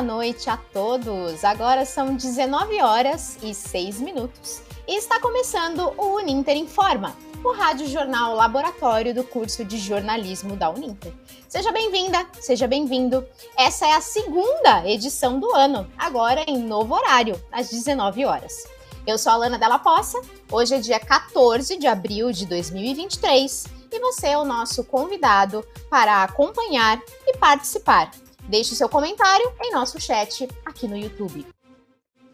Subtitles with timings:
[0.00, 1.44] Boa noite a todos!
[1.44, 7.14] Agora são 19 horas e 6 minutos e está começando o Uninter Informa,
[7.44, 11.12] o rádio jornal laboratório do curso de jornalismo da Uninter.
[11.46, 13.26] Seja bem-vinda, seja bem-vindo.
[13.54, 18.66] Essa é a segunda edição do ano, agora em novo horário, às 19 horas.
[19.06, 20.18] Eu sou a Lana Della Poça,
[20.50, 26.22] hoje é dia 14 de abril de 2023 e você é o nosso convidado para
[26.22, 28.10] acompanhar e participar
[28.50, 31.46] Deixe seu comentário em nosso chat aqui no YouTube.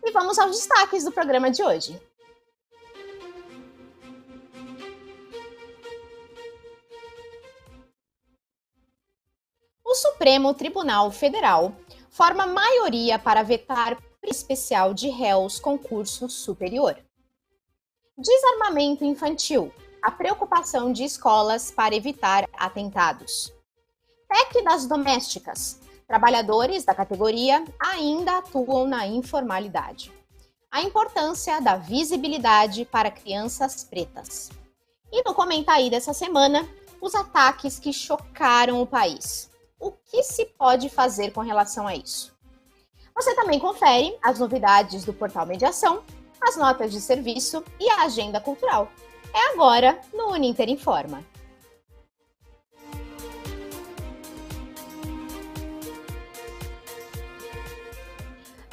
[0.03, 2.01] E vamos aos destaques do programa de hoje.
[9.85, 11.77] O Supremo Tribunal Federal
[12.09, 16.97] forma maioria para vetar especial de réus concurso superior.
[18.17, 23.53] Desarmamento infantil, a preocupação de escolas para evitar atentados.
[24.27, 30.13] PEC das domésticas, Trabalhadores da categoria ainda atuam na informalidade.
[30.71, 34.51] A importância da visibilidade para crianças pretas.
[35.11, 36.69] E no comentário dessa semana,
[37.01, 39.51] os ataques que chocaram o país.
[39.81, 42.33] O que se pode fazer com relação a isso?
[43.15, 46.05] Você também confere as novidades do portal Mediação,
[46.41, 48.89] as notas de serviço e a agenda cultural.
[49.35, 51.25] É agora no Uninter Informa.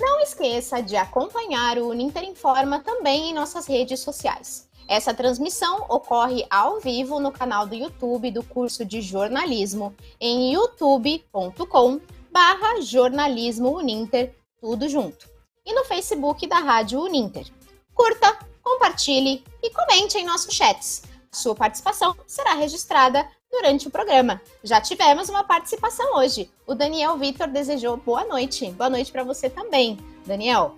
[0.04, 4.68] Não esqueça de acompanhar o Uninter Informa também em nossas redes sociais.
[4.86, 12.02] Essa transmissão ocorre ao vivo no canal do YouTube do curso de jornalismo em youtube.com
[12.30, 15.26] barra jornalismo Uninter, tudo junto.
[15.66, 17.48] E no Facebook da Rádio Uninter.
[17.94, 21.04] Curta, compartilhe e comente em nossos chats.
[21.32, 24.42] Sua participação será registrada durante o programa.
[24.64, 26.50] Já tivemos uma participação hoje.
[26.66, 28.72] O Daniel Vitor desejou boa noite.
[28.72, 30.74] Boa noite para você também, Daniel.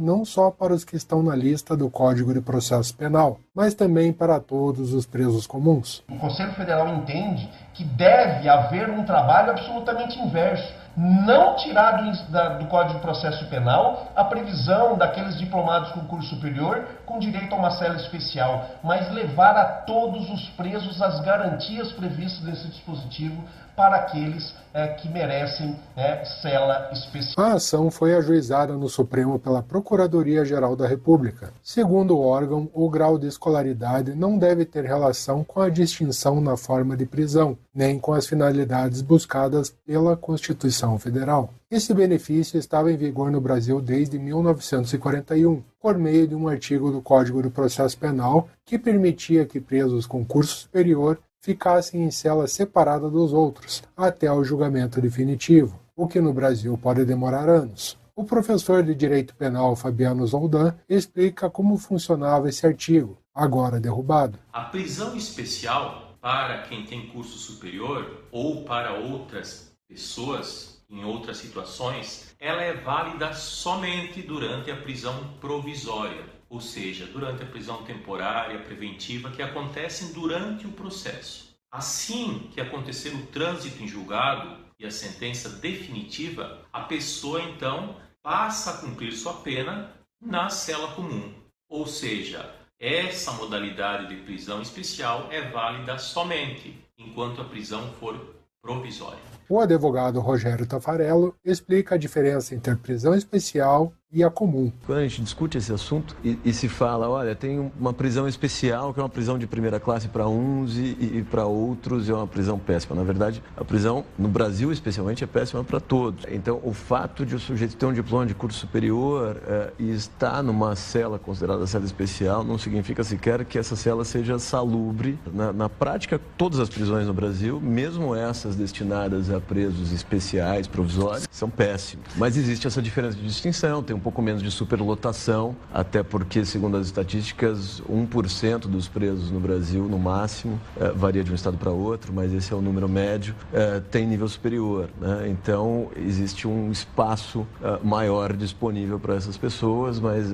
[0.00, 4.12] não só para os que estão na lista do Código de Processo Penal, mas também
[4.12, 6.02] para todos os presos comuns.
[6.10, 10.86] O Conselho Federal entende que deve haver um trabalho absolutamente inverso.
[10.96, 16.34] Não tirar do, da, do Código de Processo Penal a previsão daqueles diplomados com curso
[16.34, 21.92] superior com direito a uma cela especial, mas levar a todos os presos as garantias
[21.92, 23.44] previstas nesse dispositivo
[23.76, 27.46] para aqueles é, que merecem é, cela especial.
[27.46, 31.52] A ação foi ajuizada no Supremo pela Procuradoria-Geral da República.
[31.62, 36.56] Segundo o órgão, o grau de escolaridade não deve ter relação com a distinção na
[36.56, 41.50] forma de prisão, nem com as finalidades buscadas pela Constituição Federal.
[41.70, 47.00] Esse benefício estava em vigor no Brasil desde 1941, por meio de um artigo do
[47.02, 53.08] Código do Processo Penal que permitia que presos com curso superior ficassem em cela separada
[53.08, 57.96] dos outros, até o julgamento definitivo, o que no Brasil pode demorar anos.
[58.16, 64.40] O professor de Direito Penal Fabiano Zoldan explica como funcionava esse artigo, agora derrubado.
[64.52, 72.34] A prisão especial para quem tem curso superior ou para outras pessoas em outras situações,
[72.40, 79.30] ela é válida somente durante a prisão provisória ou seja, durante a prisão temporária preventiva
[79.30, 81.54] que acontecem durante o processo.
[81.70, 88.70] Assim que acontecer o trânsito em julgado e a sentença definitiva, a pessoa então passa
[88.70, 89.90] a cumprir sua pena
[90.20, 91.32] na cela comum.
[91.68, 99.20] Ou seja, essa modalidade de prisão especial é válida somente enquanto a prisão for provisória.
[99.48, 104.72] O advogado Rogério Tafarello explica a diferença entre a prisão especial e a comum.
[104.86, 108.94] Quando a gente discute esse assunto e, e, se fala, olha, tem uma prisão especial
[108.94, 112.26] que é uma prisão de primeira classe para uns e, e para outros é uma
[112.26, 112.94] prisão péssima.
[112.94, 116.24] Na verdade, a prisão no Brasil especialmente é péssima para todos.
[116.30, 120.42] Então, o fato de o sujeito ter um diploma de curso superior é, e estar
[120.42, 125.18] numa cela considerada cela especial não significa sequer que essa cela seja salubre.
[125.32, 131.26] Na, na prática, todas as prisões no Brasil, mesmo essas destinadas a presos especiais, provisórios,
[131.30, 132.06] são péssimas.
[132.16, 133.82] Mas existe essa diferença de distinção.
[133.82, 139.40] Tem um pouco menos de superlotação, até porque, segundo as estatísticas, 1% dos presos no
[139.40, 142.88] Brasil, no máximo, é, varia de um estado para outro, mas esse é o número
[142.88, 144.90] médio, é, tem nível superior.
[145.00, 145.28] Né?
[145.30, 150.26] Então, existe um espaço é, maior disponível para essas pessoas, mas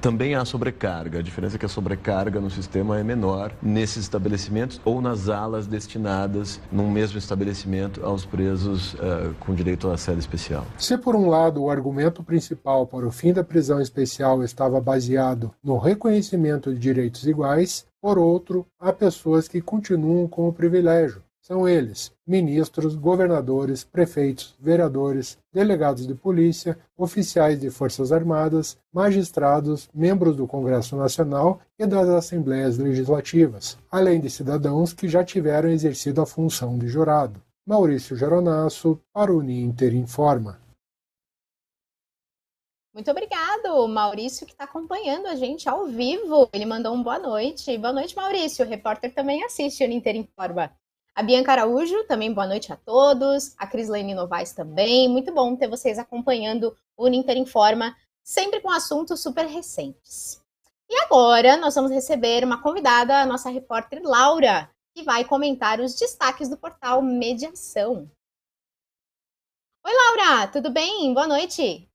[0.00, 1.20] também há sobrecarga.
[1.20, 5.66] A diferença é que a sobrecarga no sistema é menor nesses estabelecimentos ou nas alas
[5.66, 8.96] destinadas, num mesmo estabelecimento, aos presos
[9.40, 10.66] com direito à sede especial.
[10.76, 14.80] Se, por um lado, o argumento principal principal para o fim da prisão especial estava
[14.80, 21.22] baseado no reconhecimento de direitos iguais, por outro, há pessoas que continuam com o privilégio.
[21.40, 30.36] São eles: ministros, governadores, prefeitos, vereadores, delegados de polícia, oficiais de Forças Armadas, magistrados, membros
[30.36, 36.26] do Congresso Nacional e das Assembleias Legislativas, além de cidadãos que já tiveram exercido a
[36.26, 37.40] função de jurado.
[37.66, 40.63] Maurício Geronasso, para o Uninter Informa.
[42.94, 46.48] Muito obrigado, Maurício, que está acompanhando a gente ao vivo.
[46.52, 47.76] Ele mandou um boa noite.
[47.76, 48.64] Boa noite, Maurício.
[48.64, 50.72] O repórter também assiste o Ninter Informa.
[51.12, 53.52] A Bianca Araújo, também boa noite a todos.
[53.58, 55.08] A Crislane Novaes também.
[55.08, 60.40] Muito bom ter vocês acompanhando o Ninter Informa, sempre com assuntos super recentes.
[60.88, 65.96] E agora nós vamos receber uma convidada, a nossa repórter Laura, que vai comentar os
[65.96, 68.08] destaques do portal Mediação.
[69.84, 71.12] Oi, Laura, tudo bem?
[71.12, 71.88] Boa noite.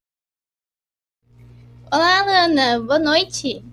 [1.92, 3.66] Olá, Lana, boa noite.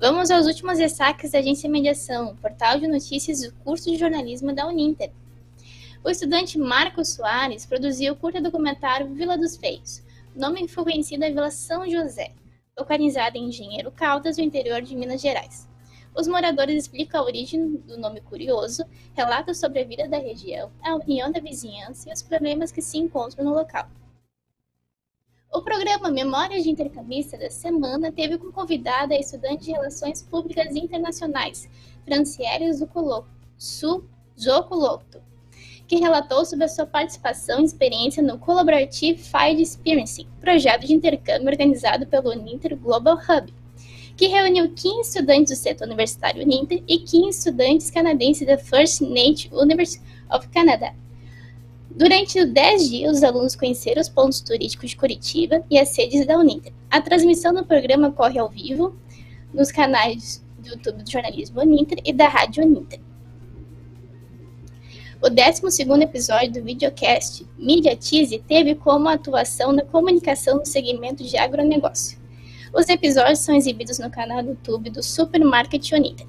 [0.00, 4.66] Vamos aos últimos destaques da Agência Mediação, portal de notícias do curso de jornalismo da
[4.66, 5.12] Uninter.
[6.02, 10.02] O estudante Marcos Soares produziu o curta documentário Vila dos Feios.
[10.34, 12.32] Nome foi conhecido da Vila São José,
[12.76, 15.68] localizada em Engenheiro Caldas, no interior de Minas Gerais.
[16.16, 18.84] Os moradores explicam a origem do nome curioso,
[19.14, 22.98] relatam sobre a vida da região, a união da vizinhança e os problemas que se
[22.98, 23.88] encontram no local.
[25.54, 30.74] O programa Memórias de Intercambista da Semana teve como convidada a estudante de Relações Públicas
[30.74, 31.68] Internacionais,
[32.06, 33.28] Franciele Zucoloto,
[35.86, 41.50] que relatou sobre a sua participação e experiência no Collaborative Field Experiencing, projeto de intercâmbio
[41.50, 43.52] organizado pelo Uninter Global Hub,
[44.16, 49.52] que reuniu 15 estudantes do setor universitário Uninter e 15 estudantes canadenses da First Nations
[49.52, 50.94] University of Canada,
[51.94, 56.38] Durante 10 dias, os alunos conheceram os pontos turísticos de Curitiba e as sedes da
[56.38, 56.72] Uninter.
[56.90, 58.96] A transmissão do programa ocorre ao vivo
[59.52, 62.98] nos canais do YouTube do Jornalismo Uninter e da Rádio Uninter.
[65.20, 65.62] O 12
[66.02, 72.18] episódio do videocast Mediatize teve como atuação na comunicação no segmento de agronegócio.
[72.74, 76.26] Os episódios são exibidos no canal do YouTube do Supermarket Uninter.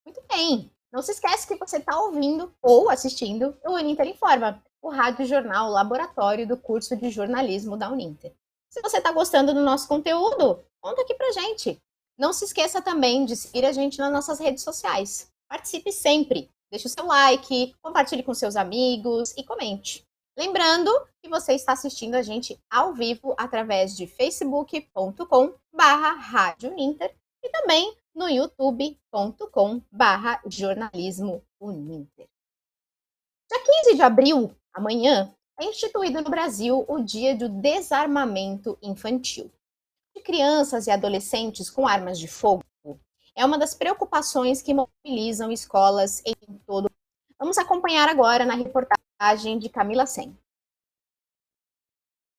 [0.05, 0.69] Muito bem.
[0.93, 5.71] Não se esquece que você está ouvindo ou assistindo o Uninter Informa, o rádio jornal
[5.71, 8.33] laboratório do curso de jornalismo da Uninter.
[8.69, 11.81] Se você está gostando do nosso conteúdo, conta aqui pra gente.
[12.19, 15.31] Não se esqueça também de seguir a gente nas nossas redes sociais.
[15.49, 16.51] Participe sempre.
[16.71, 20.07] Deixe o seu like, compartilhe com seus amigos e comente.
[20.39, 26.57] Lembrando que você está assistindo a gente ao vivo através de facebook.com barra
[27.43, 32.29] e também no youtube.com barra jornalismo Uninter.
[33.51, 39.51] Dia 15 de abril, amanhã, é instituído no Brasil o Dia do Desarmamento Infantil.
[40.15, 42.63] De crianças e adolescentes com armas de fogo
[43.37, 46.35] é uma das preocupações que mobilizam escolas em
[46.67, 46.91] todo.
[47.39, 50.37] Vamos acompanhar agora na reportagem de Camila Sen.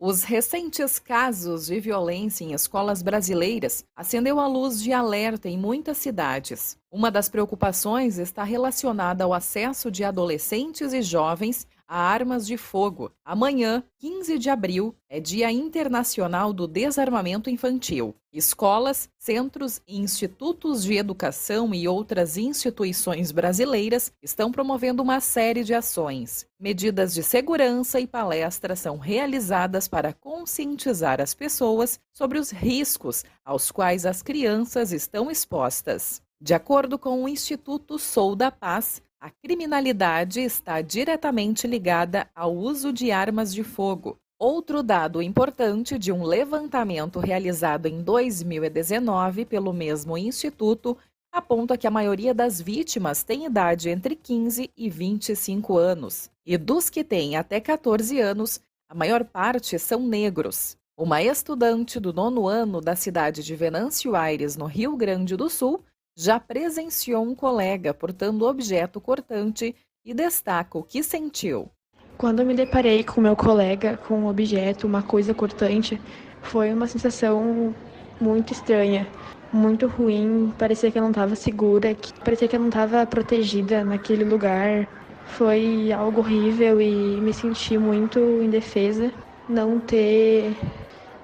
[0.04, 6.00] Os recentes casos de violência em escolas brasileiras acendeu a luz de alerta em muitas
[6.00, 6.76] cidades.
[6.92, 13.12] Uma das preocupações está relacionada ao acesso de adolescentes e jovens a armas de fogo.
[13.26, 18.16] Amanhã, 15 de abril, é Dia Internacional do Desarmamento Infantil.
[18.32, 25.74] Escolas, centros e institutos de educação e outras instituições brasileiras estão promovendo uma série de
[25.74, 26.48] ações.
[26.58, 33.70] Medidas de segurança e palestras são realizadas para conscientizar as pessoas sobre os riscos aos
[33.70, 36.22] quais as crianças estão expostas.
[36.40, 42.92] De acordo com o Instituto Sou da Paz, a criminalidade está diretamente ligada ao uso
[42.92, 44.18] de armas de fogo.
[44.40, 50.98] Outro dado importante de um levantamento realizado em 2019 pelo mesmo instituto
[51.32, 56.32] aponta que a maioria das vítimas tem idade entre 15 e 25 anos.
[56.44, 58.60] E dos que têm até 14 anos,
[58.90, 60.76] a maior parte são negros.
[60.98, 65.84] Uma estudante do nono ano da cidade de Venâncio Aires, no Rio Grande do Sul,
[66.16, 69.76] já presenciou um colega portando objeto cortante
[70.06, 71.70] e destaca o que sentiu.
[72.18, 76.00] Quando me deparei com meu colega com um objeto, uma coisa cortante,
[76.42, 77.74] foi uma sensação
[78.20, 79.08] muito estranha,
[79.52, 80.54] muito ruim.
[80.58, 84.88] Parecia que eu não estava segura, parecia que eu não estava protegida naquele lugar.
[85.26, 89.12] Foi algo horrível e me senti muito indefesa.
[89.50, 90.56] Não ter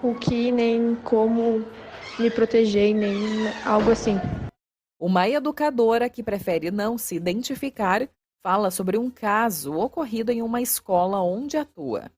[0.02, 1.64] o que nem como
[2.18, 3.16] me proteger, nem
[3.66, 4.20] algo assim.
[5.00, 8.10] Uma educadora que prefere não se identificar
[8.42, 12.12] fala sobre um caso ocorrido em uma escola onde atua.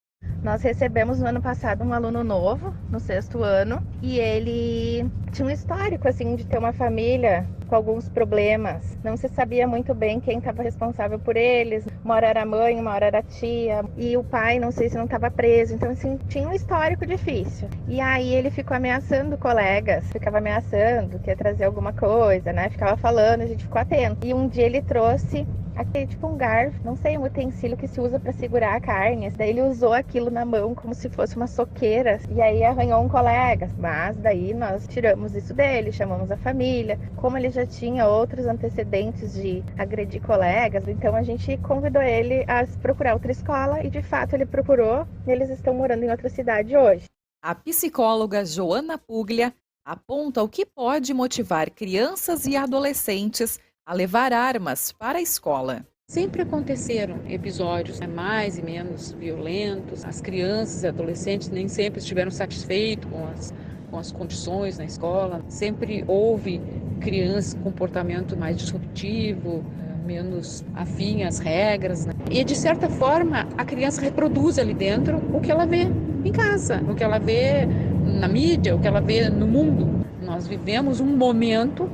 [0.43, 5.51] Nós recebemos no ano passado um aluno novo, no sexto ano, e ele tinha um
[5.51, 8.97] histórico assim de ter uma família com alguns problemas.
[9.03, 11.85] Não se sabia muito bem quem estava responsável por eles.
[12.03, 14.89] Uma hora era a mãe, uma hora era a tia, e o pai, não sei
[14.89, 15.75] se não estava preso.
[15.75, 17.69] Então assim, tinha um histórico difícil.
[17.87, 22.69] E aí ele ficou ameaçando colegas, ficava ameaçando que ia trazer alguma coisa, né?
[22.69, 24.25] Ficava falando, a gente ficou atento.
[24.25, 25.45] E um dia ele trouxe
[25.79, 29.29] aquele tipo um garfo, não sei, um utensílio que se usa para segurar a carne.
[29.29, 33.07] Daí ele usou aquilo na mão como se fosse uma soqueira e aí arranhou um
[33.07, 33.69] colega.
[33.77, 36.99] Mas daí nós tiramos isso dele, chamamos a família.
[37.15, 42.65] Como ele já tinha outros antecedentes de agredir colegas, então a gente convidou ele a
[42.81, 45.07] procurar outra escola e de fato ele procurou.
[45.25, 47.05] E eles estão morando em outra cidade hoje.
[47.41, 49.53] A psicóloga Joana Puglia
[49.85, 53.59] aponta o que pode motivar crianças e adolescentes
[53.89, 55.83] a levar armas para a escola.
[56.07, 60.05] Sempre aconteceram episódios né, mais e menos violentos.
[60.05, 63.51] As crianças e adolescentes nem sempre estiveram satisfeitos com as,
[63.89, 65.43] com as condições na escola.
[65.47, 66.61] Sempre houve
[67.01, 69.65] crianças com comportamento mais disruptivo,
[70.05, 72.05] menos afim às regras.
[72.05, 72.13] Né?
[72.29, 75.87] E de certa forma, a criança reproduz ali dentro o que ela vê
[76.23, 77.65] em casa, o que ela vê
[78.05, 80.05] na mídia, o que ela vê no mundo.
[80.21, 81.89] Nós vivemos um momento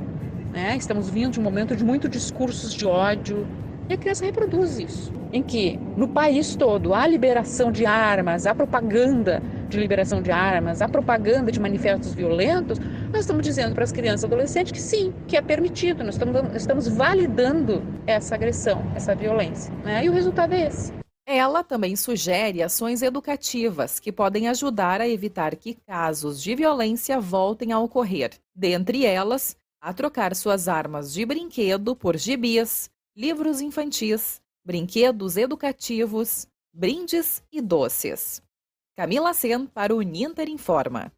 [0.56, 0.74] né?
[0.74, 3.46] Estamos vindo de um momento de muito discursos de ódio
[3.90, 5.12] e a criança reproduz isso.
[5.30, 10.80] Em que no país todo há liberação de armas, há propaganda de liberação de armas,
[10.80, 12.78] há propaganda de manifestos violentos,
[13.12, 16.54] nós estamos dizendo para as crianças e adolescentes que sim, que é permitido, nós estamos,
[16.54, 19.70] estamos validando essa agressão, essa violência.
[19.84, 20.06] Né?
[20.06, 20.90] E o resultado é esse.
[21.28, 27.72] Ela também sugere ações educativas que podem ajudar a evitar que casos de violência voltem
[27.72, 28.30] a ocorrer.
[28.54, 37.40] Dentre elas, a trocar suas armas de brinquedo por gibis, livros infantis, brinquedos educativos, brindes
[37.52, 38.42] e doces.
[38.96, 41.12] Camila Sen para o Ninter Informa.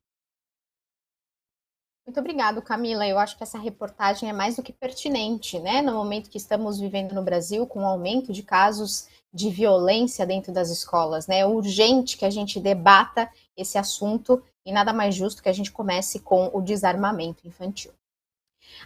[2.06, 3.08] Muito obrigado, Camila.
[3.08, 5.80] Eu acho que essa reportagem é mais do que pertinente, né?
[5.80, 10.52] No momento que estamos vivendo no Brasil, com o aumento de casos de violência dentro
[10.52, 11.38] das escolas, né?
[11.38, 15.72] É urgente que a gente debata esse assunto e nada mais justo que a gente
[15.72, 17.92] comece com o desarmamento infantil.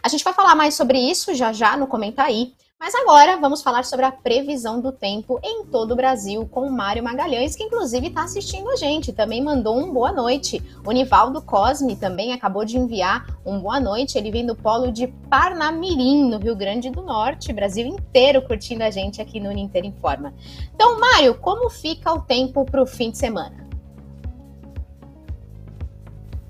[0.01, 3.63] A gente vai falar mais sobre isso já já no Comenta Aí, mas agora vamos
[3.63, 7.63] falar sobre a previsão do tempo em todo o Brasil com o Mário Magalhães, que
[7.63, 10.61] inclusive está assistindo a gente, também mandou um boa noite.
[10.85, 15.07] O Nivaldo Cosme também acabou de enviar um boa noite, ele vem do polo de
[15.29, 20.33] Parnamirim, no Rio Grande do Norte, Brasil inteiro curtindo a gente aqui no Ninter Informa.
[20.75, 23.62] Então, Mário, como fica o tempo para o fim de semana?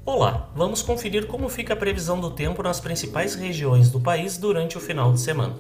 [0.06, 4.78] Olá, vamos conferir como fica a previsão do tempo nas principais regiões do país durante
[4.78, 5.56] o final de semana.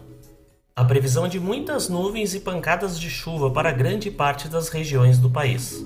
[0.75, 5.17] A previsão é de muitas nuvens e pancadas de chuva para grande parte das regiões
[5.17, 5.81] do país.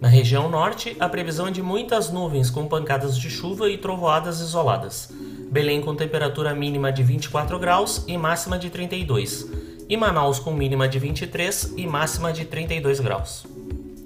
[0.00, 4.38] Na região norte, a previsão é de muitas nuvens com pancadas de chuva e trovoadas
[4.38, 5.10] isoladas.
[5.50, 9.48] Belém com temperatura mínima de 24 graus e máxima de 32,
[9.88, 13.44] e Manaus com mínima de 23 e máxima de 32 graus.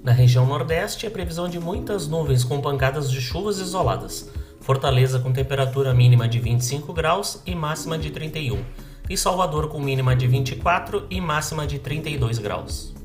[0.07, 4.31] Na região Nordeste, a previsão de muitas nuvens com pancadas de chuvas isoladas.
[4.61, 8.63] Fortaleza com temperatura mínima de 25 graus e máxima de 31.
[9.09, 12.95] E Salvador com mínima de 24 e máxima de 32 graus.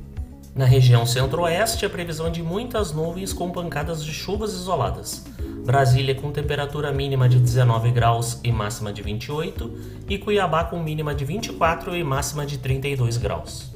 [0.54, 5.24] Na região centro-oeste, a previsão é de muitas nuvens com pancadas de chuvas isoladas.
[5.66, 9.72] Brasília com temperatura mínima de 19 graus e máxima de 28,
[10.08, 13.71] e Cuiabá com mínima de 24 e máxima de 32 graus.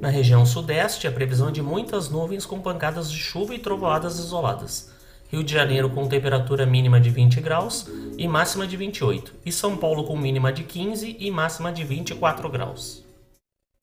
[0.00, 4.18] Na região sudeste, a previsão é de muitas nuvens com pancadas de chuva e trovoadas
[4.18, 4.90] isoladas.
[5.28, 9.76] Rio de Janeiro com temperatura mínima de 20 graus e máxima de 28, e São
[9.76, 13.04] Paulo com mínima de 15 e máxima de 24 graus.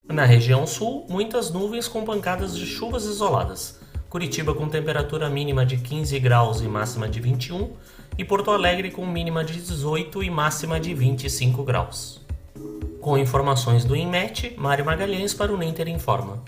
[0.10, 3.80] Na região sul, muitas nuvens com pancadas de chuvas isoladas.
[4.10, 7.74] Curitiba com temperatura mínima de 15 graus e máxima de 21,
[8.18, 12.20] e Porto Alegre com mínima de 18 e máxima de 25 graus.
[13.08, 16.44] Com informações do INMET, Mário Magalhães para o Ninter Informa.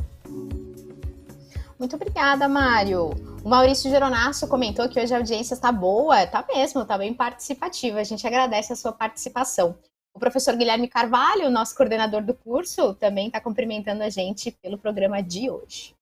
[1.79, 3.11] Muito obrigada, Mário.
[3.41, 8.01] O Maurício Geronasso comentou que hoje a audiência está boa, está mesmo, está bem participativa.
[8.01, 9.77] A gente agradece a sua participação.
[10.13, 15.23] O professor Guilherme Carvalho, nosso coordenador do curso, também está cumprimentando a gente pelo programa
[15.23, 15.95] de hoje.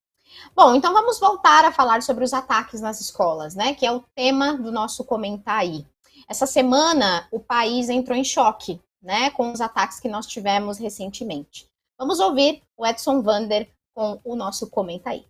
[0.56, 3.76] Bom, então vamos voltar a falar sobre os ataques nas escolas, né?
[3.76, 5.86] Que é o tema do nosso comentar aí.
[6.28, 9.30] Essa semana o país entrou em choque, né?
[9.32, 11.68] Com os ataques que nós tivemos recentemente.
[11.98, 15.26] Vamos ouvir o Edson Vander com o nosso comentar aí.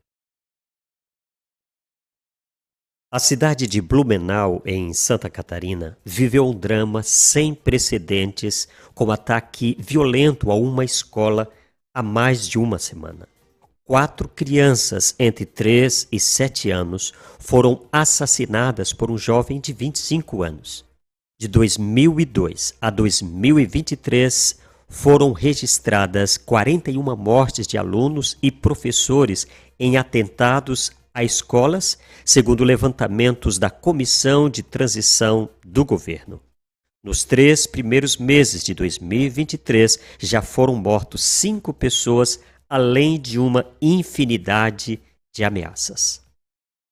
[3.09, 10.51] A cidade de Blumenau, em Santa Catarina, viveu um drama sem precedentes com ataque violento
[10.51, 11.49] a uma escola
[11.93, 13.25] há mais de uma semana.
[13.85, 20.83] Quatro crianças entre 3 e 7 anos foram assassinadas por um jovem de 25 anos.
[21.39, 29.45] De 2002 a 2023, foram registradas 41 mortes de alunos e professores
[29.79, 36.41] em atentados a escolas, segundo levantamentos da Comissão de Transição do Governo.
[37.03, 44.99] Nos três primeiros meses de 2023, já foram mortos cinco pessoas, além de uma infinidade
[45.31, 46.19] de ameaças.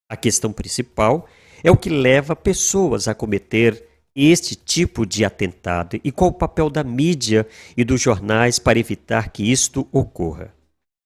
[0.08, 1.28] A questão principal
[1.64, 3.85] é o que leva pessoas a cometer
[4.16, 9.30] este tipo de atentado e qual o papel da mídia e dos jornais para evitar
[9.30, 10.54] que isto ocorra.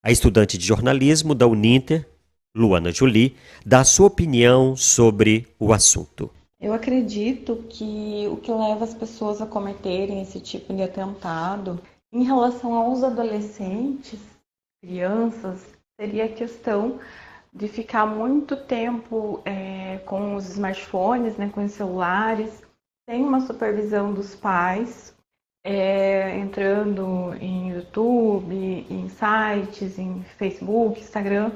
[0.04, 2.08] A estudante de jornalismo da Uninter,
[2.56, 6.30] Luana Jolie, dá sua opinião sobre o assunto.
[6.62, 12.24] Eu acredito que o que leva as pessoas a cometerem esse tipo de atentado em
[12.24, 14.19] relação aos adolescentes,
[14.82, 15.65] crianças,
[16.00, 17.00] seria a questão
[17.54, 22.62] de ficar muito tempo é, com os smartphones, né, com os celulares,
[23.10, 25.15] sem uma supervisão dos pais,
[25.63, 31.52] é, entrando em YouTube, em sites, em Facebook, Instagram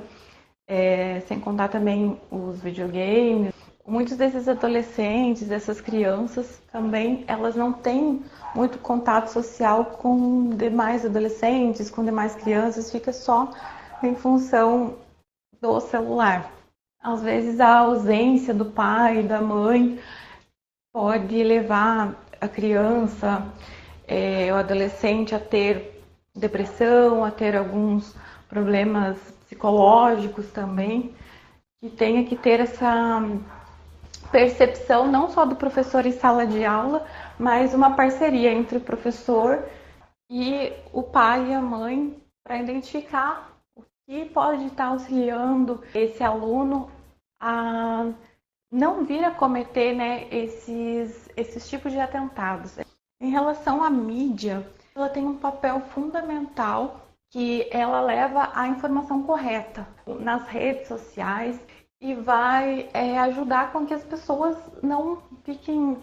[0.67, 3.53] é, sem contar também os videogames.
[3.85, 8.23] Muitos desses adolescentes, dessas crianças, também elas não têm
[8.55, 13.51] muito contato social com demais adolescentes, com demais crianças, fica só
[14.01, 14.95] em função
[15.61, 16.51] do celular.
[16.99, 19.99] Às vezes a ausência do pai, da mãe,
[20.93, 23.43] pode levar a criança,
[24.07, 26.03] é, adolescente a ter
[26.35, 28.15] depressão, a ter alguns
[28.47, 31.15] problemas psicológicos também,
[31.81, 33.21] que tenha que ter essa
[34.31, 37.05] percepção não só do professor em sala de aula,
[37.39, 39.63] mas uma parceria entre o professor
[40.29, 46.89] e o pai e a mãe para identificar o que pode estar auxiliando esse aluno
[47.39, 48.11] a
[48.73, 52.79] não vir a cometer né, esses, esses tipos de atentados.
[53.21, 59.87] Em relação à mídia, ela tem um papel fundamental que ela leva a informação correta
[60.19, 61.59] nas redes sociais
[62.01, 65.99] e vai é, ajudar com que as pessoas não fiquem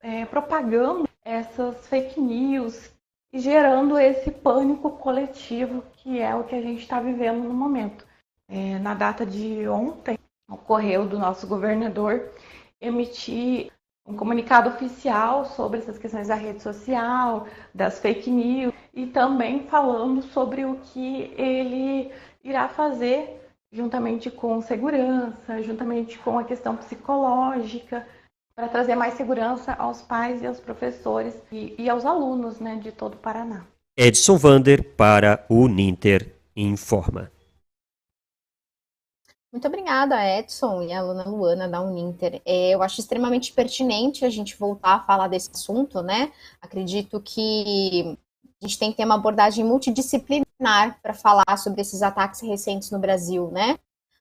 [0.00, 2.90] é, propagando essas fake news
[3.32, 8.04] e gerando esse pânico coletivo que é o que a gente está vivendo no momento.
[8.48, 10.18] É, na data de ontem,
[10.50, 12.28] ocorreu do nosso governador
[12.80, 13.70] emitir
[14.06, 20.22] um comunicado oficial sobre essas questões da rede social, das fake news e também falando
[20.22, 22.10] sobre o que ele
[22.42, 23.40] irá fazer
[23.72, 28.04] juntamente com segurança, juntamente com a questão psicológica,
[28.54, 32.90] para trazer mais segurança aos pais e aos professores e, e aos alunos né, de
[32.90, 33.64] todo o Paraná.
[33.96, 37.30] Edson Vander para o Ninter Informa.
[39.52, 42.40] Muito obrigada, Edson e a aluna Luana da Uninter.
[42.44, 46.32] É, eu acho extremamente pertinente a gente voltar a falar desse assunto, né?
[46.62, 48.16] Acredito que
[48.62, 53.00] a gente tem que ter uma abordagem multidisciplinar para falar sobre esses ataques recentes no
[53.00, 53.76] Brasil, né?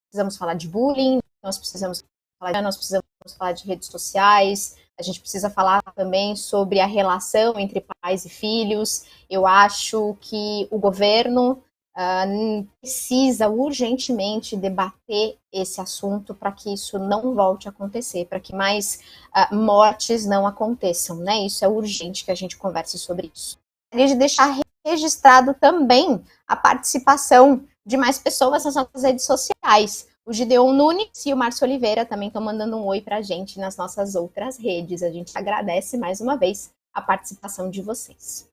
[0.08, 2.04] Precisamos falar de bullying, nós precisamos
[2.40, 3.06] falar, nós precisamos
[3.38, 8.30] falar de redes sociais, a gente precisa falar também sobre a relação entre pais e
[8.30, 9.06] filhos.
[9.30, 11.64] Eu acho que o governo
[12.00, 18.56] uh, precisa urgentemente debater esse assunto para que isso não volte a acontecer, para que
[18.56, 19.02] mais
[19.36, 21.46] uh, mortes não aconteçam, né?
[21.46, 23.58] Isso é urgente que a gente converse sobre isso.
[23.92, 30.08] Queria deixar registrado também a participação de mais pessoas nas nossas redes sociais.
[30.26, 33.60] O Gideon Nunes e o Márcio Oliveira também estão mandando um oi para a gente
[33.60, 35.02] nas nossas outras redes.
[35.02, 38.49] A gente agradece mais uma vez a participação de vocês.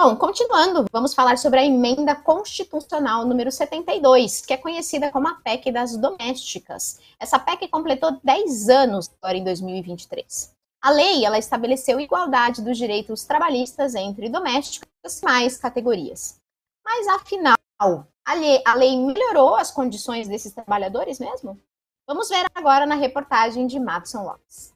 [0.00, 5.34] Bom, continuando, vamos falar sobre a emenda constitucional número 72, que é conhecida como a
[5.34, 7.00] PEC das domésticas.
[7.18, 10.54] Essa PEC completou 10 anos agora em 2023.
[10.80, 14.88] A lei ela estabeleceu igualdade dos direitos trabalhistas entre domésticos
[15.20, 16.38] e mais categorias.
[16.84, 21.58] Mas afinal, a lei, a lei melhorou as condições desses trabalhadores mesmo?
[22.06, 24.72] Vamos ver agora na reportagem de Madison Lopes.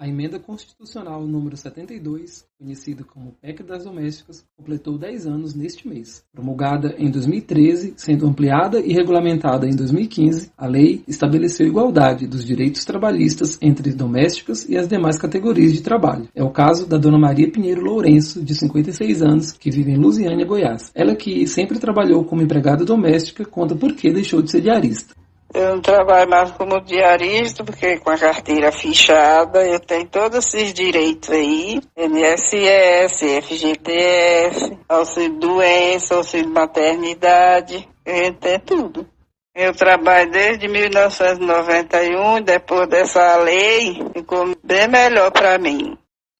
[0.00, 6.22] A emenda constitucional número 72, conhecida como PEC das Domésticas, completou 10 anos neste mês.
[6.32, 12.84] Promulgada em 2013, sendo ampliada e regulamentada em 2015, a lei estabeleceu igualdade dos direitos
[12.84, 16.28] trabalhistas entre domésticas e as demais categorias de trabalho.
[16.32, 20.46] É o caso da dona Maria Pinheiro Lourenço, de 56 anos, que vive em Lusiânia,
[20.46, 20.92] Goiás.
[20.94, 25.18] Ela que sempre trabalhou como empregada doméstica, conta por que deixou de ser diarista.
[25.54, 30.74] Eu não trabalho mais como diarista, porque com a carteira fichada eu tenho todos esses
[30.74, 39.06] direitos aí, NSS, FGTS, auxílio doença, auxílio maternidade, gente tem tudo.
[39.54, 45.98] Eu trabalho desde 1991, depois dessa lei, ficou bem melhor para mim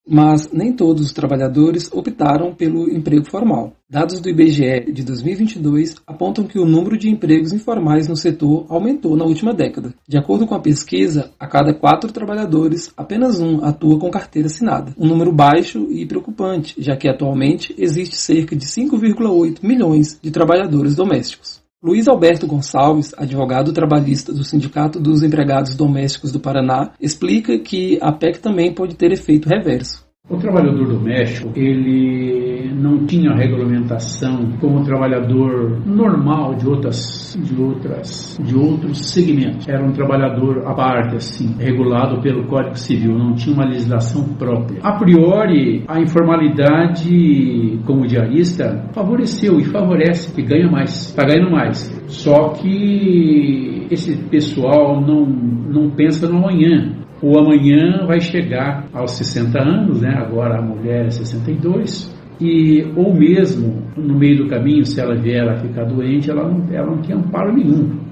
[0.09, 3.73] mas nem todos os trabalhadores optaram pelo emprego formal.
[3.91, 9.17] Dados do IBGE de 2022 apontam que o número de empregos informais no setor aumentou
[9.17, 9.95] na última década.
[10.07, 14.93] De acordo com a pesquisa, a cada quatro trabalhadores, apenas um atua com carteira assinada.
[14.99, 20.95] Um número baixo e preocupante, já que atualmente existe cerca de 5,8 milhões de trabalhadores
[20.95, 21.68] domésticos.
[21.81, 28.11] Luiz Alberto Gonçalves, advogado trabalhista do Sindicato dos Empregados Domésticos do Paraná, explica que a
[28.11, 30.08] PEC também pode ter efeito reverso.
[30.31, 38.39] O trabalhador doméstico, ele não tinha regulamentação como o trabalhador normal de outras, de outras,
[38.45, 39.67] de outros segmentos.
[39.67, 44.81] Era um trabalhador à parte, assim, regulado pelo Código Civil, não tinha uma legislação própria.
[44.83, 51.91] A priori, a informalidade como diarista favoreceu e favorece que ganha mais, está ganhando mais.
[52.07, 59.59] Só que esse pessoal não, não pensa no amanhã o amanhã vai chegar aos 60
[59.61, 60.15] anos, né?
[60.17, 65.49] agora a mulher é 62, e ou mesmo no meio do caminho, se ela vier
[65.49, 68.08] a ficar doente, ela não, ela não tem amparo nenhum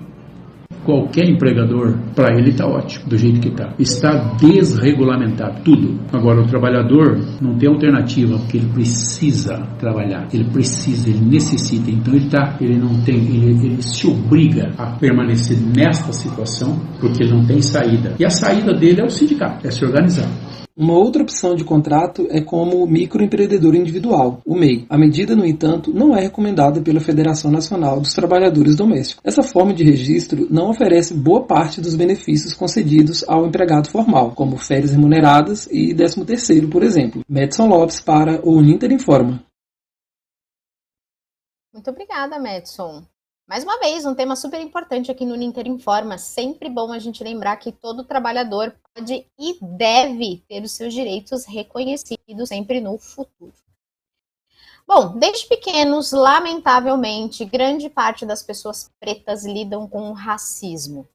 [0.87, 3.75] qualquer empregador, para ele está ótimo, do jeito que está.
[3.79, 6.01] Está desregulamentado, tudo.
[6.13, 11.91] Agora, o trabalhador não tem alternativa, porque ele precisa trabalhar, ele precisa, ele necessita.
[11.91, 17.25] Então, ele, tá, ele não tem, ele, ele se obriga a permanecer nesta situação, porque
[17.25, 18.15] não tem saída.
[18.19, 20.29] E a saída dele é o sindicato, é se organizar.
[20.79, 24.85] Uma outra opção de contrato é como microempreendedor individual, o MEI.
[24.91, 29.23] A medida, no entanto, não é recomendada pela Federação Nacional dos Trabalhadores Domésticos.
[29.25, 34.59] Essa forma de registro não oferece boa parte dos benefícios concedidos ao empregado formal, como
[34.59, 37.23] férias remuneradas e 13º, por exemplo.
[37.27, 39.43] Madison Lopes para o Uninter Informa.
[41.73, 43.03] Muito obrigada, Madison.
[43.47, 46.19] Mais uma vez, um tema super importante aqui no Ninter Informa.
[46.19, 51.45] Sempre bom a gente lembrar que todo trabalhador pode e deve ter os seus direitos
[51.45, 53.55] reconhecidos sempre no futuro.
[54.85, 61.09] Bom, desde pequenos, lamentavelmente, grande parte das pessoas pretas lidam com racismo.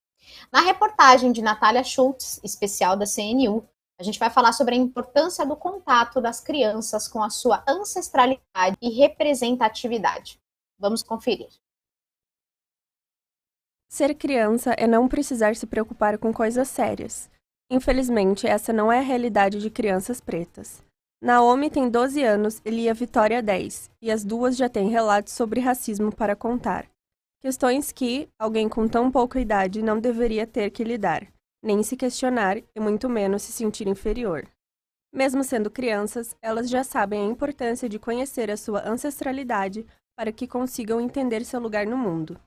[0.50, 3.68] Na reportagem de Natália Schultz, especial da CNU,
[4.00, 8.78] a gente vai falar sobre a importância do contato das crianças com a sua ancestralidade
[8.82, 10.40] e representatividade.
[10.80, 11.50] Vamos conferir.
[13.94, 17.30] Ser criança é não precisar se preocupar com coisas sérias.
[17.70, 20.82] Infelizmente, essa não é a realidade de crianças pretas.
[21.22, 25.60] Naomi tem 12 anos e Lia Vitória 10, e as duas já têm relatos sobre
[25.60, 26.90] racismo para contar.
[27.42, 31.28] Questões que alguém com tão pouca idade não deveria ter que lidar,
[31.62, 34.48] nem se questionar e muito menos se sentir inferior.
[35.14, 40.48] Mesmo sendo crianças, elas já sabem a importância de conhecer a sua ancestralidade para que
[40.48, 42.40] consigam entender seu lugar no mundo.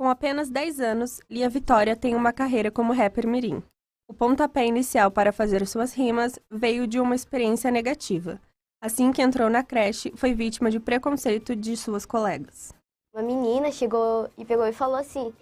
[0.00, 3.62] Com apenas 10 anos, Lia Vitória tem uma carreira como rapper mirim.
[4.08, 8.40] O pontapé inicial para fazer suas rimas veio de uma experiência negativa.
[8.82, 12.72] Assim que entrou na creche, foi vítima de preconceito de suas colegas.
[13.14, 15.34] Uma menina chegou e pegou e falou assim: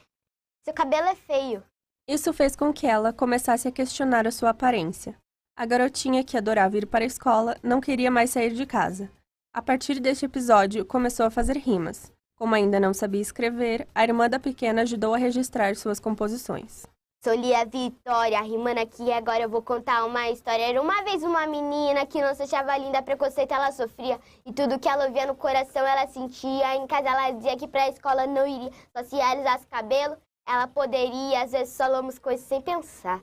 [0.64, 1.62] Seu cabelo é feio.
[2.09, 5.14] Isso fez com que ela começasse a questionar a sua aparência.
[5.57, 9.09] A garotinha que adorava ir para a escola não queria mais sair de casa.
[9.55, 12.12] A partir deste episódio, começou a fazer rimas.
[12.38, 16.87] Como ainda não sabia escrever, a irmã da pequena ajudou a registrar suas composições.
[17.24, 20.62] Sou Lia Vitória, rimando aqui agora eu vou contar uma história.
[20.62, 24.20] Era uma vez uma menina que não se achava linda, preconceito ela sofria.
[24.46, 26.77] E tudo que ela ouvia no coração ela sentia.
[26.77, 28.70] Em casa ela dizia que pra escola não iria.
[28.96, 31.42] Só se alisasse cabelo, ela poderia.
[31.42, 33.20] Às vezes falamos coisas sem pensar,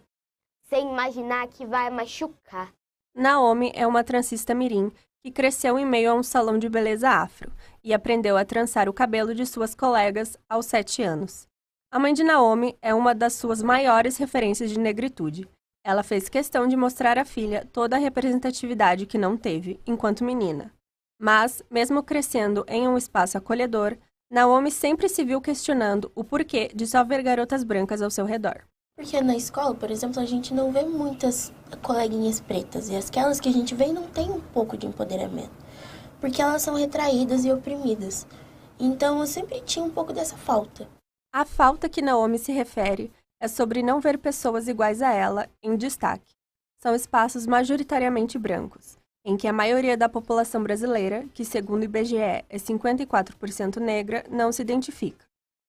[0.63, 2.73] sem imaginar que vai machucar.
[3.15, 4.91] Naomi é uma transista mirim
[5.25, 7.51] que cresceu em meio a um salão de beleza afro
[7.83, 11.47] e aprendeu a trançar o cabelo de suas colegas aos sete anos.
[11.91, 15.49] A mãe de Naomi é uma das suas maiores referências de negritude.
[15.83, 20.71] Ela fez questão de mostrar à filha toda a representatividade que não teve enquanto menina.
[21.19, 23.97] Mas, mesmo crescendo em um espaço acolhedor,
[24.31, 28.63] Naomi sempre se viu questionando o porquê de só ver garotas brancas ao seu redor.
[28.95, 33.49] Porque na escola, por exemplo, a gente não vê muitas coleguinhas pretas e aquelas que
[33.49, 35.51] a gente vê não tem um pouco de empoderamento,
[36.21, 38.25] porque elas são retraídas e oprimidas.
[38.79, 40.88] Então eu sempre tinha um pouco dessa falta.
[41.34, 45.75] A falta que Naomi se refere é sobre não ver pessoas iguais a ela em
[45.75, 46.34] destaque.
[46.81, 52.17] São espaços majoritariamente brancos, em que a maioria da população brasileira, que segundo o IBGE
[52.17, 55.25] é 54% negra, não se identifica.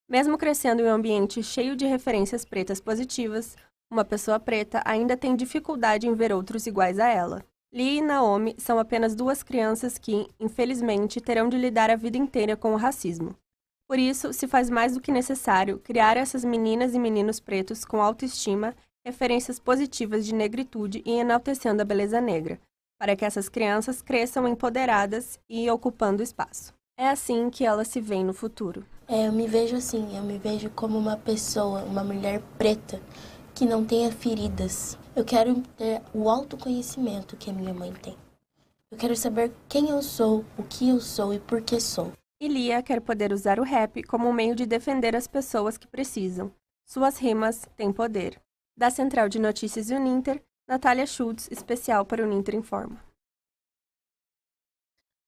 [0.09, 3.57] Mesmo crescendo em um ambiente cheio de referências pretas positivas,
[3.91, 7.45] uma pessoa preta ainda tem dificuldade em ver outros iguais a ela.
[7.73, 12.57] Lee e Naomi são apenas duas crianças que, infelizmente, terão de lidar a vida inteira
[12.57, 13.37] com o racismo.
[13.89, 18.01] Por isso, se faz mais do que necessário criar essas meninas e meninos pretos com
[18.01, 22.61] autoestima, referências positivas de negritude e enaltecendo a beleza negra,
[22.99, 26.76] para que essas crianças cresçam empoderadas e ocupando espaço.
[26.99, 28.83] É assim que elas se veem no futuro.
[29.07, 33.01] É, eu me vejo assim, eu me vejo como uma pessoa, uma mulher preta
[33.55, 34.97] que não tenha feridas.
[35.15, 38.17] Eu quero ter o autoconhecimento que a minha mãe tem.
[38.91, 42.13] Eu quero saber quem eu sou, o que eu sou e por que sou.
[42.41, 45.87] E Lia quer poder usar o rap como um meio de defender as pessoas que
[45.87, 46.51] precisam.
[46.87, 48.41] Suas rimas têm poder.
[48.77, 53.05] Da Central de Notícias Uninter, Natália Schultz, especial para o Uninter Informa.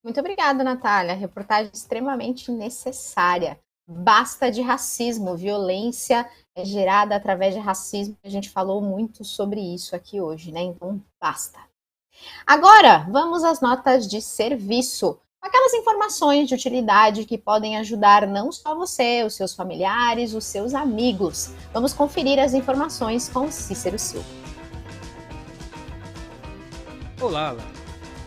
[0.02, 1.14] Muito obrigada, Natália.
[1.14, 3.58] Reportagem extremamente necessária.
[3.86, 8.16] Basta de racismo, violência é gerada através de racismo.
[8.22, 10.60] A gente falou muito sobre isso aqui hoje, né?
[10.60, 11.58] Então, basta.
[12.46, 18.74] Agora, vamos às notas de serviço aquelas informações de utilidade que podem ajudar não só
[18.74, 21.50] você, os seus familiares, os seus amigos.
[21.72, 24.26] Vamos conferir as informações com Cícero Silva.
[27.20, 27.77] Olá, Alan.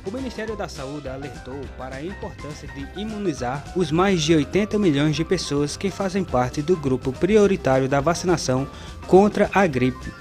[0.04, 5.16] O Ministério da Saúde alertou para a importância de imunizar os mais de 80 milhões
[5.16, 8.68] de pessoas que fazem parte do grupo prioritário da vacinação
[9.06, 10.12] contra a gripe.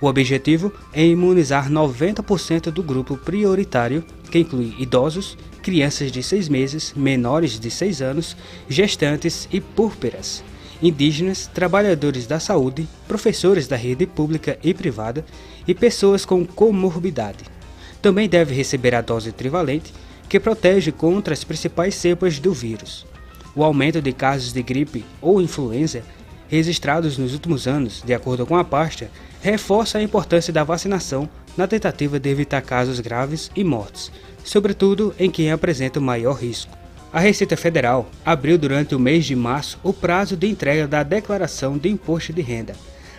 [0.00, 6.94] O objetivo é imunizar 90% do grupo prioritário, que inclui idosos, crianças de 6 meses,
[6.94, 8.36] menores de 6 anos,
[8.68, 10.44] gestantes e púrpuras,
[10.80, 15.24] indígenas, trabalhadores da saúde, professores da rede pública e privada
[15.66, 17.57] e pessoas com comorbidade.
[18.00, 19.92] Também deve receber a dose trivalente,
[20.28, 23.06] que protege contra as principais cepas do vírus.
[23.54, 26.02] O aumento de casos de gripe ou influenza
[26.48, 31.66] registrados nos últimos anos, de acordo com a pasta, reforça a importância da vacinação na
[31.66, 34.10] tentativa de evitar casos graves e mortes,
[34.44, 36.76] sobretudo em quem apresenta o maior risco.
[37.12, 41.78] A Receita Federal abriu durante o mês de março o prazo de entrega da declaração
[41.78, 42.74] de imposto de renda.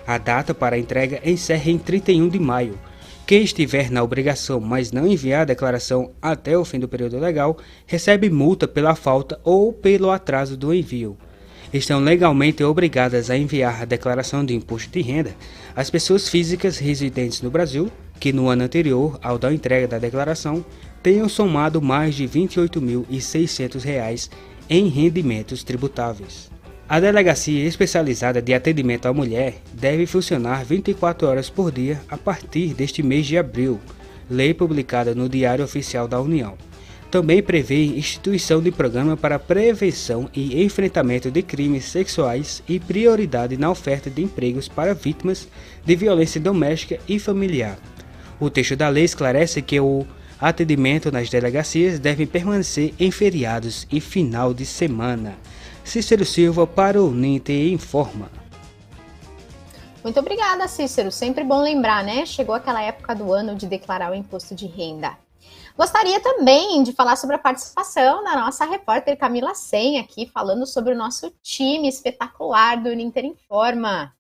[0.06, 2.78] A data para a entrega encerra em 31 de maio.
[3.30, 7.60] Quem estiver na obrigação, mas não enviar a declaração até o fim do período legal,
[7.86, 11.16] recebe multa pela falta ou pelo atraso do envio.
[11.72, 15.36] Estão legalmente obrigadas a enviar a declaração de imposto de renda
[15.76, 20.66] as pessoas físicas residentes no Brasil que no ano anterior ao da entrega da declaração
[21.04, 24.32] tenham somado mais de R$ 28.600
[24.68, 26.49] em rendimentos tributáveis.
[26.90, 32.74] A Delegacia Especializada de Atendimento à Mulher deve funcionar 24 horas por dia a partir
[32.74, 33.80] deste mês de abril,
[34.28, 36.58] lei publicada no Diário Oficial da União.
[37.12, 43.70] Também prevê instituição de programa para prevenção e enfrentamento de crimes sexuais e prioridade na
[43.70, 45.48] oferta de empregos para vítimas
[45.86, 47.78] de violência doméstica e familiar.
[48.40, 50.08] O texto da lei esclarece que o
[50.42, 55.38] atendimento nas delegacias deve permanecer em feriados e final de semana.
[55.90, 58.30] Cícero Silva para o Ninte Informa.
[60.04, 61.12] Muito obrigada, Cícero.
[61.12, 62.28] Sempre bom lembrar, né?
[62.28, 65.18] Chegou aquela época do ano de declarar o imposto de renda.
[65.76, 70.94] Gostaria também de falar sobre a participação da nossa repórter Camila Sen aqui, falando sobre
[70.94, 74.14] o nosso time espetacular do Ninter Informa.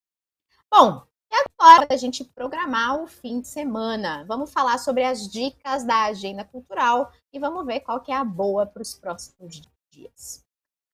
[0.71, 5.83] Bom, E agora, a gente programar o fim de semana, vamos falar sobre as dicas
[5.83, 10.48] da agenda cultural e vamos ver qual que é a boa para os próximos dias.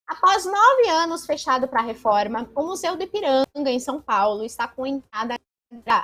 [0.07, 4.85] Após nove anos fechado para reforma, o Museu do Ipiranga, em São Paulo, está com
[4.85, 5.35] entrada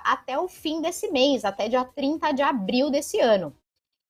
[0.03, 3.55] até o fim desse mês, até dia 30 de abril desse ano.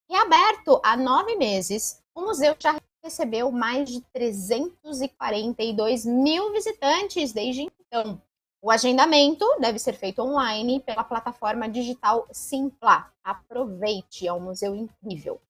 [0.10, 8.21] Reaberto há nove meses, o museu já recebeu mais de 342 mil visitantes desde então.
[8.62, 13.12] O agendamento deve ser feito online pela plataforma digital Simpla.
[13.23, 15.41] Aproveite, é um museu incrível.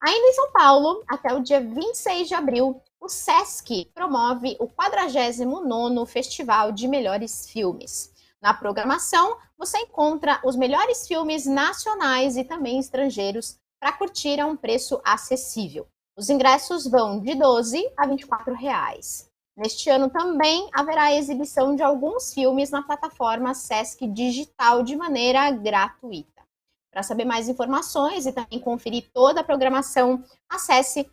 [0.00, 6.06] Ainda em São Paulo, até o dia 26 de abril, o SESC promove o 49º
[6.06, 8.12] Festival de Melhores Filmes.
[8.40, 14.56] Na programação, você encontra os melhores filmes nacionais e também estrangeiros para curtir a um
[14.56, 15.84] preço acessível.
[16.16, 19.28] Os ingressos vão de 12 a 24 reais.
[19.56, 25.50] Neste ano também haverá a exibição de alguns filmes na plataforma Sesc Digital de maneira
[25.50, 26.30] gratuita.
[26.92, 31.10] Para saber mais informações e também conferir toda a programação, acesse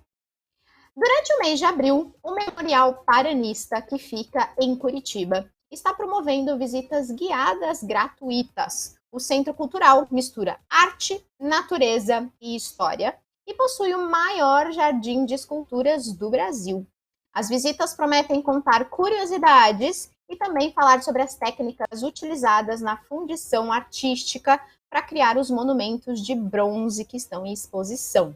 [0.97, 7.11] Durante o mês de abril, o Memorial Paranista, que fica em Curitiba, está promovendo visitas
[7.11, 8.97] guiadas gratuitas.
[9.13, 16.13] O Centro Cultural mistura arte, natureza e história e possui o maior jardim de esculturas
[16.13, 16.87] do Brasil.
[17.33, 24.61] As visitas prometem contar curiosidades e também falar sobre as técnicas utilizadas na fundição artística
[24.91, 28.35] para criar os monumentos de bronze que estão em exposição.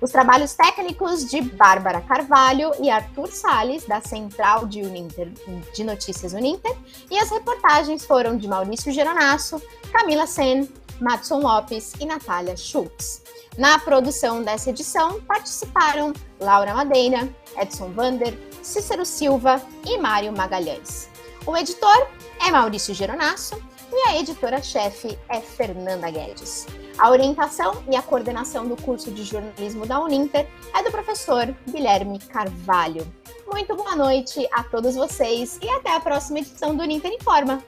[0.00, 5.32] Os trabalhos técnicos de Bárbara Carvalho e Arthur Sales, da Central de, Uninter,
[5.72, 6.76] de Notícias Uninter,
[7.10, 10.68] e as reportagens foram de Maurício Geronasso, Camila Sen,
[11.00, 13.22] Matson Lopes e Natália Schultz.
[13.56, 21.08] Na produção dessa edição participaram Laura Madeira, Edson Vander, Cícero Silva e Mário Magalhães.
[21.46, 22.08] O editor
[22.44, 23.60] é Maurício Geronasso
[23.92, 26.66] e a editora-chefe é Fernanda Guedes.
[26.98, 32.18] A orientação e a coordenação do curso de jornalismo da Uninter é do professor Guilherme
[32.18, 33.06] Carvalho.
[33.52, 37.62] Muito boa noite a todos vocês e até a próxima edição do Uninter Informa.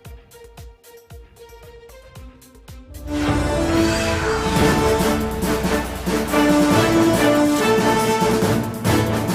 [3.06, 3.45] Podcast.